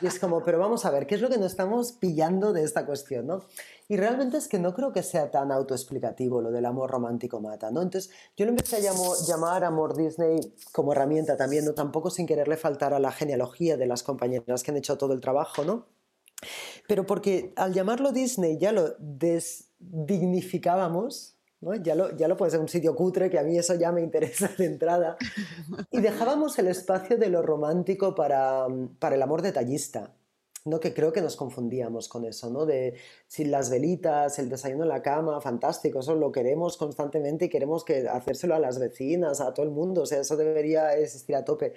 [0.03, 2.61] Y es como, pero vamos a ver, ¿qué es lo que nos estamos pillando de
[2.61, 3.25] esta cuestión?
[3.25, 3.39] ¿no?
[3.87, 7.71] Y realmente es que no creo que sea tan autoexplicativo lo del amor romántico mata,
[7.71, 7.81] ¿no?
[7.81, 8.93] Entonces yo lo empecé a
[9.27, 11.73] llamar amor Disney como herramienta también, ¿no?
[11.73, 15.21] Tampoco sin quererle faltar a la genealogía de las compañeras que han hecho todo el
[15.21, 15.87] trabajo, ¿no?
[16.87, 21.35] Pero porque al llamarlo Disney ya lo desdignificábamos
[21.81, 24.01] ya, lo, ya lo puede ser un sitio cutre, que a mí eso ya me
[24.01, 25.17] interesa de entrada.
[25.91, 28.67] Y dejábamos el espacio de lo romántico para,
[28.99, 30.13] para el amor detallista.
[30.65, 30.79] ¿no?
[30.79, 32.65] que creo que nos confundíamos con eso, ¿no?
[32.65, 32.95] de
[33.27, 37.83] si las velitas, el desayuno en la cama, fantástico, eso lo queremos constantemente y queremos
[37.83, 41.43] que hacérselo a las vecinas, a todo el mundo, o sea, eso debería existir a
[41.43, 41.73] tope.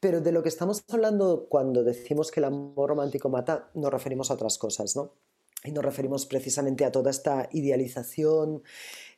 [0.00, 4.30] Pero de lo que estamos hablando cuando decimos que el amor romántico mata, nos referimos
[4.30, 5.12] a otras cosas, ¿no?
[5.64, 8.62] Y nos referimos precisamente a toda esta idealización,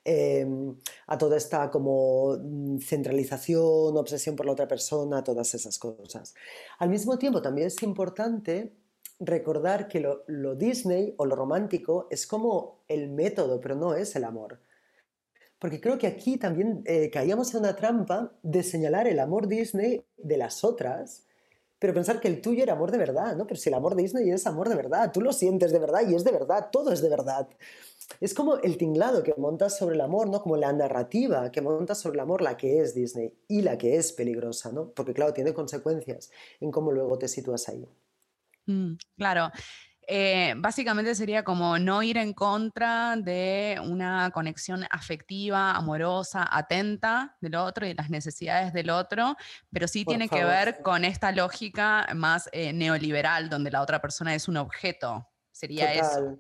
[0.09, 0.77] Em,
[1.09, 6.33] a toda esta como mm, centralización, obsesión por la otra persona, todas esas cosas.
[6.79, 8.73] Al mismo tiempo, también es importante
[9.19, 14.23] recordar que lo, Disney o lo romántico es como el método, pero no es el
[14.23, 14.61] amor.
[15.59, 20.05] Porque creo que aquí también eh, caíamos en una trampa de señalar el amor Disney
[20.17, 21.26] de las otras,
[21.79, 23.47] pero pensar que el tuyo era amor de verdad, ¿no?
[23.47, 26.15] Pero si el amor Disney es amor de verdad, tú lo sientes de verdad y
[26.15, 27.49] es de verdad, todo es de verdad.
[28.21, 30.43] Es como el tinglado que montas sobre el amor, ¿no?
[30.43, 33.97] Como la narrativa que montas sobre el amor, la que es Disney y la que
[33.97, 34.91] es peligrosa, ¿no?
[34.91, 37.87] Porque claro, tiene consecuencias en cómo luego te sitúas ahí.
[38.67, 39.51] Mm, claro.
[40.09, 47.57] Eh, básicamente sería como no ir en contra de una conexión afectiva, amorosa, atenta del
[47.57, 49.35] otro y de las necesidades del otro,
[49.73, 54.35] pero sí tiene que ver con esta lógica más eh, neoliberal, donde la otra persona
[54.35, 55.29] es un objeto.
[55.51, 56.39] Sería eso.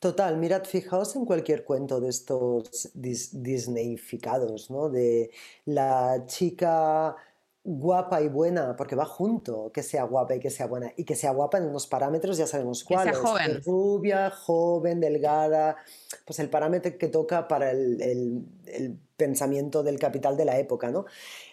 [0.00, 4.88] Total, mirad, fijaos en cualquier cuento de estos Disneyficados, ¿no?
[4.88, 5.30] De
[5.64, 7.16] la chica
[7.68, 11.16] guapa y buena, porque va junto, que sea guapa y que sea buena, y que
[11.16, 13.16] sea guapa en unos parámetros, ya sabemos cuáles.
[13.16, 13.62] Que sea joven.
[13.64, 15.76] Rubia, joven, delgada,
[16.24, 18.00] pues el parámetro que toca para el,
[18.66, 21.06] el, pensamiento del capital de la época, ¿no?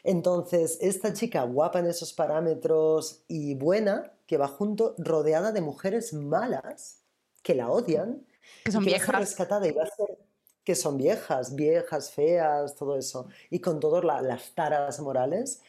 [0.04, 6.14] Entonces, esta chica guapa en esos parámetros y buena, que va junto, rodeada de mujeres
[6.14, 7.00] malas,
[7.42, 8.24] que la odian,
[8.66, 9.18] que son viejas.
[9.18, 10.18] rescatada y va a ser
[10.64, 15.62] que son viejas, viejas, feas, todo eso, y con todas las taras morales.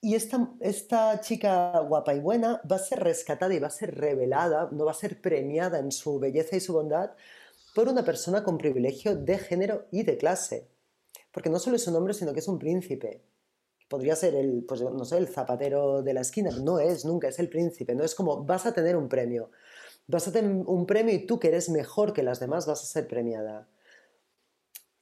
[0.00, 3.96] Y esta, esta chica guapa y buena va a ser rescatada y va a ser
[3.96, 7.10] revelada, no va a ser premiada en su belleza y su bondad
[7.74, 10.68] por una persona con privilegio de género y de clase.
[11.32, 13.22] Porque no solo es un hombre, sino que es un príncipe.
[13.88, 16.50] Podría ser el, pues, no sé, el zapatero de la esquina.
[16.50, 17.94] No es, nunca es el príncipe.
[17.94, 19.50] No es como vas a tener un premio
[20.08, 22.86] vas a tener un premio y tú que eres mejor que las demás vas a
[22.86, 23.68] ser premiada.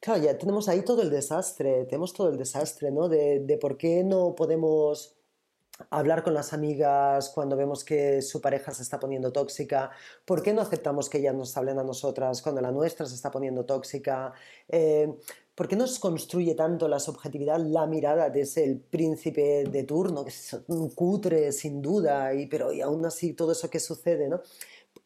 [0.00, 3.08] Claro, ya tenemos ahí todo el desastre, tenemos todo el desastre, ¿no?
[3.08, 5.16] De, de por qué no podemos
[5.90, 9.90] hablar con las amigas cuando vemos que su pareja se está poniendo tóxica,
[10.24, 13.30] por qué no aceptamos que ellas nos hablen a nosotras cuando la nuestra se está
[13.30, 14.32] poniendo tóxica,
[14.68, 15.14] eh,
[15.54, 20.24] por qué nos construye tanto la subjetividad, la mirada de ese el príncipe de turno,
[20.24, 24.28] que es un cutre sin duda, y, pero y aún así todo eso que sucede,
[24.28, 24.40] ¿no?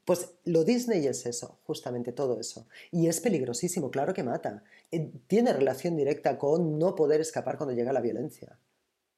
[0.04, 2.66] Pues lo Disney es eso, justamente todo eso.
[2.90, 4.64] Y es peligrosísimo, claro que mata.
[4.92, 8.58] Eh, tiene relación directa con no poder escapar cuando llega la violencia.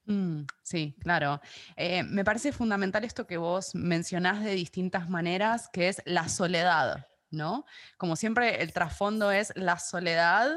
[0.05, 1.41] Mm, sí, claro.
[1.77, 7.07] Eh, me parece fundamental esto que vos mencionás de distintas maneras, que es la soledad,
[7.31, 7.65] ¿no?
[7.97, 10.51] Como siempre, el trasfondo es la soledad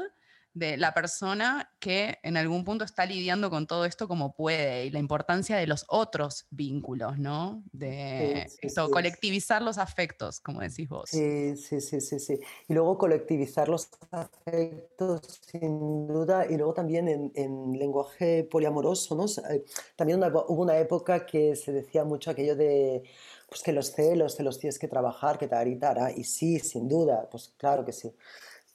[0.56, 4.90] de la persona que en algún punto está lidiando con todo esto como puede y
[4.90, 7.62] la importancia de los otros vínculos, ¿no?
[7.72, 11.10] De esto, colectivizar los afectos, como decís vos.
[11.10, 12.40] Sí, sí, sí, sí, sí.
[12.68, 19.26] Y luego colectivizar los afectos, sin duda, y luego también en, lenguaje poliamoroso, ¿no?
[19.50, 19.62] Eh,
[19.94, 23.02] también hubo una época que se decía mucho aquello de
[23.46, 25.78] pues que los celos, te los tienes que trabajar, que tal y
[26.16, 28.10] y sí, sin duda, pues claro que sí.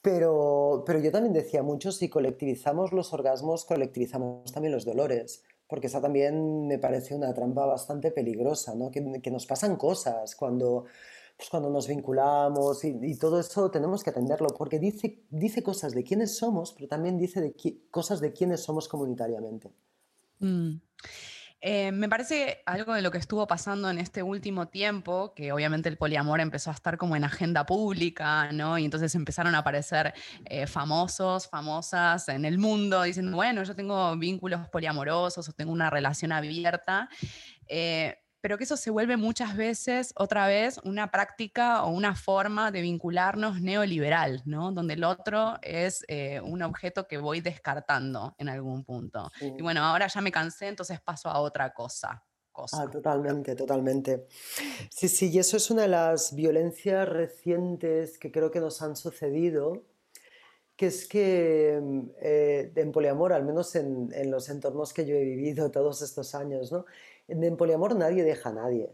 [0.02, 5.86] Pero, pero yo también decía mucho, si colectivizamos los orgasmos, colectivizamos también los dolores, porque
[5.86, 8.90] esa también me parece una trampa bastante peligrosa, ¿no?
[8.90, 10.86] que, nos pasan cosas cuando,
[11.36, 16.02] pues cuando nos vinculamos y, todo eso tenemos que atenderlo, porque dice, dice cosas de
[16.02, 17.54] quiénes somos, pero también dice de
[17.90, 19.70] cosas de quiénes somos comunitariamente.
[20.40, 20.80] Mm.
[21.64, 25.88] Eh, me parece algo de lo que estuvo pasando en este último tiempo, que obviamente
[25.88, 28.78] el poliamor empezó a estar como en agenda pública, ¿no?
[28.78, 30.12] Y entonces empezaron a aparecer
[30.44, 35.88] eh, famosos, famosas en el mundo diciendo, bueno, yo tengo vínculos poliamorosos o tengo una
[35.88, 37.08] relación abierta.
[37.68, 42.72] Eh, pero que eso se vuelve muchas veces, otra vez, una práctica o una forma
[42.72, 44.72] de vincularnos neoliberal, ¿no?
[44.72, 49.30] Donde el otro es eh, un objeto que voy descartando en algún punto.
[49.40, 52.24] Y bueno, ahora ya me cansé, entonces paso a otra cosa.
[52.72, 54.26] Ah, totalmente, totalmente.
[54.90, 58.96] Sí, sí, y eso es una de las violencias recientes que creo que nos han
[58.96, 59.84] sucedido,
[60.76, 61.80] que es que
[62.20, 66.34] eh, en poliamor, al menos en, en, los entornos que yo he vivido todos estos
[66.34, 66.84] años, ¿no?
[67.28, 68.92] En poliamor nadie deja a nadie.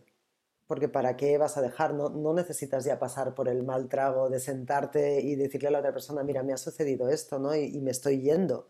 [0.69, 1.95] Porque ¿para qué vas a dejar?
[1.95, 5.93] No, necesitas ya pasar por el mal trago de sentarte y decirle a la otra
[5.93, 7.55] persona, mira, me ha sucedido esto, ¿no?
[7.57, 8.69] Y, me estoy yendo.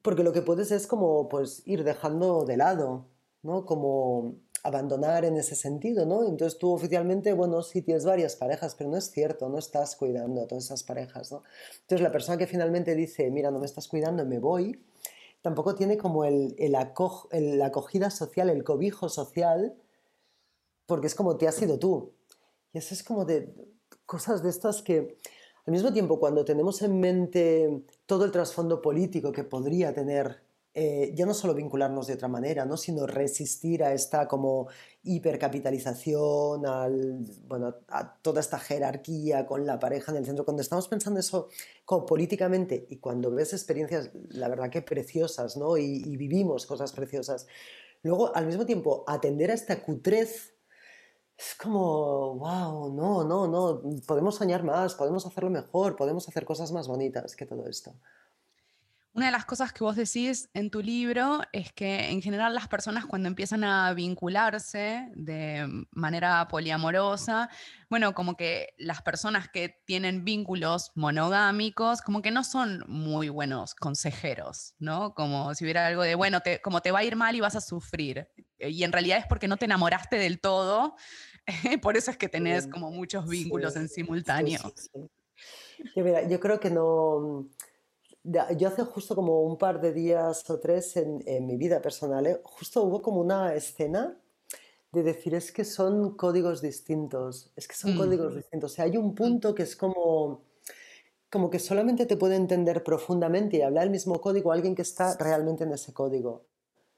[0.00, 3.08] Porque lo que puedes es como pues ir dejando de lado,
[3.42, 3.66] ¿no?
[3.66, 6.24] Como abandonar en ese sentido, ¿no?
[6.24, 10.42] Entonces tú oficialmente, bueno, sí tienes varias parejas, pero no es cierto, no estás cuidando
[10.42, 11.42] a todas esas parejas, ¿no?
[11.80, 14.80] Entonces la persona que finalmente dice, mira, no me estás cuidando, me voy,
[15.42, 19.74] tampoco tiene como el, la acogida social, el cobijo social,
[20.86, 22.12] porque es como te has sido tú.
[22.72, 23.54] Y eso es como de
[24.06, 25.16] cosas de estas que,
[25.66, 30.47] al mismo tiempo, cuando tenemos en mente todo el trasfondo político que podría tener
[30.80, 32.76] eh, ya no solo vincularnos de otra manera, ¿no?
[32.76, 34.68] sino resistir a esta como
[35.02, 40.44] hipercapitalización, al, bueno, a toda esta jerarquía con la pareja en el centro.
[40.44, 41.48] Cuando estamos pensando eso
[41.84, 45.76] como políticamente y cuando ves experiencias, la verdad que preciosas, ¿no?
[45.76, 47.48] y, y vivimos cosas preciosas,
[48.04, 50.54] luego al mismo tiempo atender a esta cutrez
[51.36, 56.70] es como, wow, no, no, no, podemos soñar más, podemos hacerlo mejor, podemos hacer cosas
[56.70, 57.94] más bonitas que todo esto.
[59.18, 62.68] Una de las cosas que vos decís en tu libro es que en general las
[62.68, 67.50] personas cuando empiezan a vincularse de manera poliamorosa,
[67.90, 73.74] bueno, como que las personas que tienen vínculos monogámicos, como que no son muy buenos
[73.74, 75.14] consejeros, ¿no?
[75.14, 77.56] Como si hubiera algo de, bueno, te, como te va a ir mal y vas
[77.56, 78.28] a sufrir.
[78.60, 80.94] Y en realidad es porque no te enamoraste del todo,
[81.82, 84.60] por eso es que tenés como muchos vínculos en simultáneo.
[85.96, 87.48] yo creo que no
[88.56, 92.40] yo hace justo como un par de días o tres en, mi vida personal, ¿eh?
[92.44, 94.20] justo hubo como una escena
[94.92, 97.98] de decir es que son códigos distintos, es que son mm.
[97.98, 98.72] códigos distintos.
[98.72, 100.42] O sea, hay un punto que es como,
[101.30, 105.16] como que solamente te puede entender profundamente y hablar el mismo código alguien que está
[105.18, 106.46] realmente en ese código.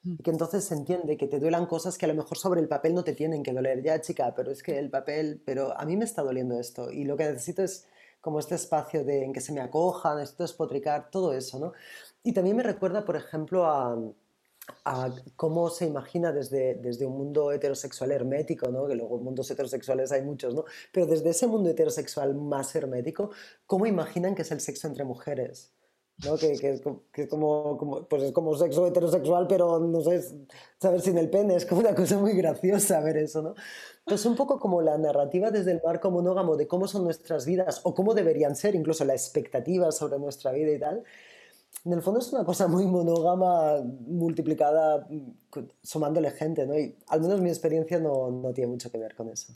[0.02, 0.14] Mm.
[0.18, 2.68] Y que entonces se entiende que te duelan cosas que a lo mejor sobre el
[2.68, 3.82] papel no te tienen que doler.
[3.82, 7.04] Ya, chica, pero es que el papel, pero a mí me está doliendo esto y
[7.04, 7.86] lo que necesito es
[8.20, 11.72] como este espacio de, en que se me acoja, necesito despotricar, todo eso, ¿no?
[12.22, 13.96] Y también me recuerda, por ejemplo, a,
[14.84, 18.86] a cómo se imagina desde, desde un mundo heterosexual hermético, ¿no?
[18.86, 20.64] que luego mundos heterosexuales hay muchos, ¿no?
[20.92, 23.30] pero desde ese mundo heterosexual más hermético,
[23.66, 25.72] ¿cómo imaginan que es el sexo entre mujeres?
[26.24, 26.36] ¿No?
[26.36, 26.80] Que, que,
[27.12, 30.22] que, como, como, pues es como sexo heterosexual, pero no sé,
[30.78, 33.54] saber sin el pene, es como una cosa muy graciosa ver eso, ¿no?
[34.04, 37.80] Pues un poco como la narrativa desde el marco monógamo de cómo son nuestras vidas
[37.84, 41.04] o cómo deberían ser, incluso la expectativa sobre nuestra vida y tal.
[41.84, 45.08] En el fondo es una cosa muy monógama multiplicada
[45.82, 46.78] sumándole gente, ¿no?
[46.78, 49.54] Y al menos mi experiencia no, no tiene mucho que ver con eso.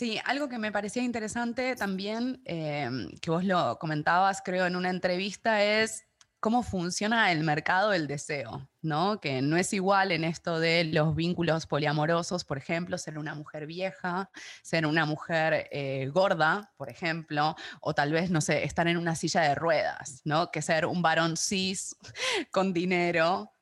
[0.00, 4.88] Sí, algo que me parecía interesante también, em, que vos lo comentabas, creo, en una
[4.88, 6.06] entrevista, es
[6.40, 9.20] cómo funciona el mercado del deseo, ¿no?
[9.20, 13.66] Que no es igual en esto de los vínculos poliamorosos, por ejemplo, ser una mujer
[13.66, 14.30] vieja,
[14.62, 19.14] ser una mujer eh, gorda, por ejemplo, o tal vez, no sé, estar en una
[19.14, 20.50] silla de ruedas, ¿no?
[20.50, 21.94] Que ser un varón cis
[22.50, 23.52] con dinero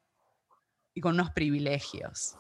[0.94, 2.36] y con unos privilegios.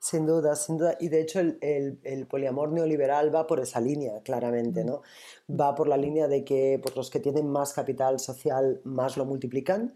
[0.00, 0.96] Sin duda, sin duda.
[0.98, 1.58] Y de hecho el,
[2.02, 5.02] el, poliamor neoliberal va por esa línea, claramente, ¿no?
[5.48, 9.26] Va por la línea de que pues, los que tienen más capital social más lo
[9.26, 9.94] multiplican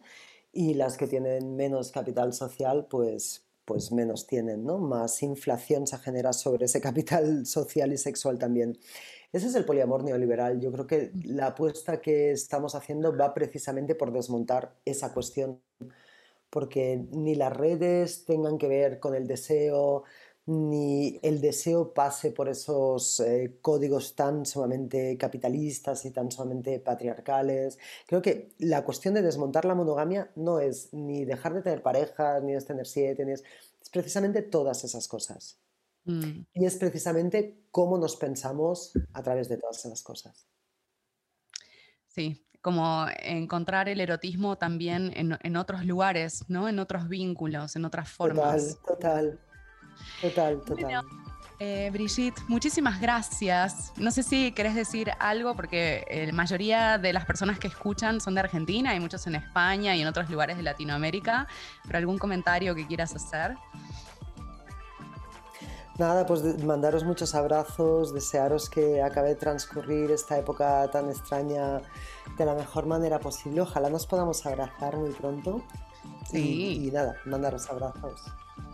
[0.53, 4.77] y las que tienen menos capital social pues, pues menos tienen, ¿no?
[4.79, 8.79] Más inflación se genera sobre ese capital social y sexual también.
[9.33, 10.61] Ese es el poliamor neoliberal.
[10.61, 15.63] Yo creo que la apuesta que estamos haciendo va precisamente por desmontar esa cuestión
[16.55, 20.05] porque ni las redes tengan que ver con el deseo,
[20.47, 27.77] ni el deseo pase por esos eh, códigos tan sumamente capitalistas y tan sumamente patriarcales.
[28.07, 32.41] Creo que la cuestión de desmontar la monogamia no es ni dejar de tener parejas,
[32.45, 33.43] ni es tener siete, ni es,
[33.83, 35.59] es precisamente todas esas cosas.
[36.05, 36.43] Mm.
[36.55, 40.47] Y es precisamente cómo nos pensamos a través de todas esas cosas.
[42.07, 46.67] Sí, como encontrar el erotismo también en, otros lugares, ¿no?
[46.67, 48.79] En otros vínculos, en otras formas.
[48.87, 49.39] Total,
[50.23, 51.05] total, total, total.
[51.61, 53.93] Eh, Brigitte, muchísimas gracias.
[53.99, 58.35] No sé si querés decir algo, porque la mayoría de las personas que escuchan son
[58.35, 61.47] de Argentina, hay muchos en España y en otros lugares de Latinoamérica,
[61.87, 63.57] pero algún comentario que quieras hacer.
[65.97, 71.83] Nada, pues mandaros muchos abrazos, desearos que acabe de transcurrir esta época tan extraña
[72.37, 73.61] de la mejor manera posible.
[73.61, 75.65] Ojalá nos podamos abrazar muy pronto.
[76.29, 76.85] Sí.
[76.87, 78.23] Y, nada, mandaros abrazos.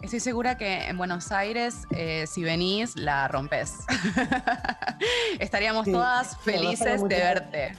[0.01, 3.81] Estoy segura que en Buenos Aires, eh, si venís, la rompes.
[5.39, 7.79] Estaríamos todas felices de verte.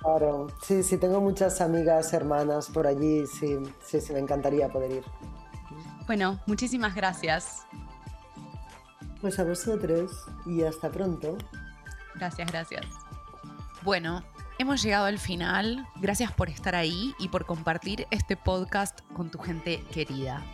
[0.00, 4.90] Claro, sí, sí, tengo muchas amigas, hermanas por allí, sí, sí, sí, me encantaría poder
[4.90, 5.04] ir.
[6.06, 7.64] Bueno, muchísimas gracias.
[9.24, 11.38] Pues a vosotros y hasta pronto.
[12.14, 12.84] Gracias, gracias.
[13.80, 14.22] Bueno,
[14.58, 15.88] hemos llegado al final.
[15.96, 20.44] Gracias por estar ahí y por compartir este podcast con tu gente querida.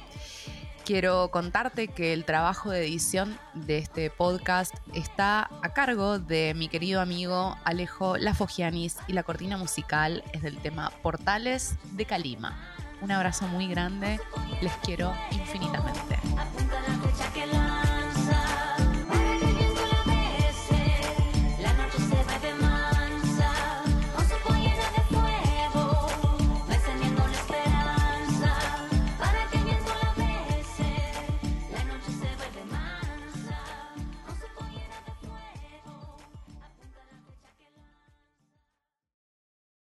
[0.84, 6.68] Quiero contarte que el trabajo de edición de este podcast está a cargo de mi
[6.68, 12.56] querido amigo Alejo Lafogianis y la cortina musical es del tema Portales de Calima.
[13.02, 14.20] Un abrazo muy grande,
[14.62, 16.20] les quiero infinitamente.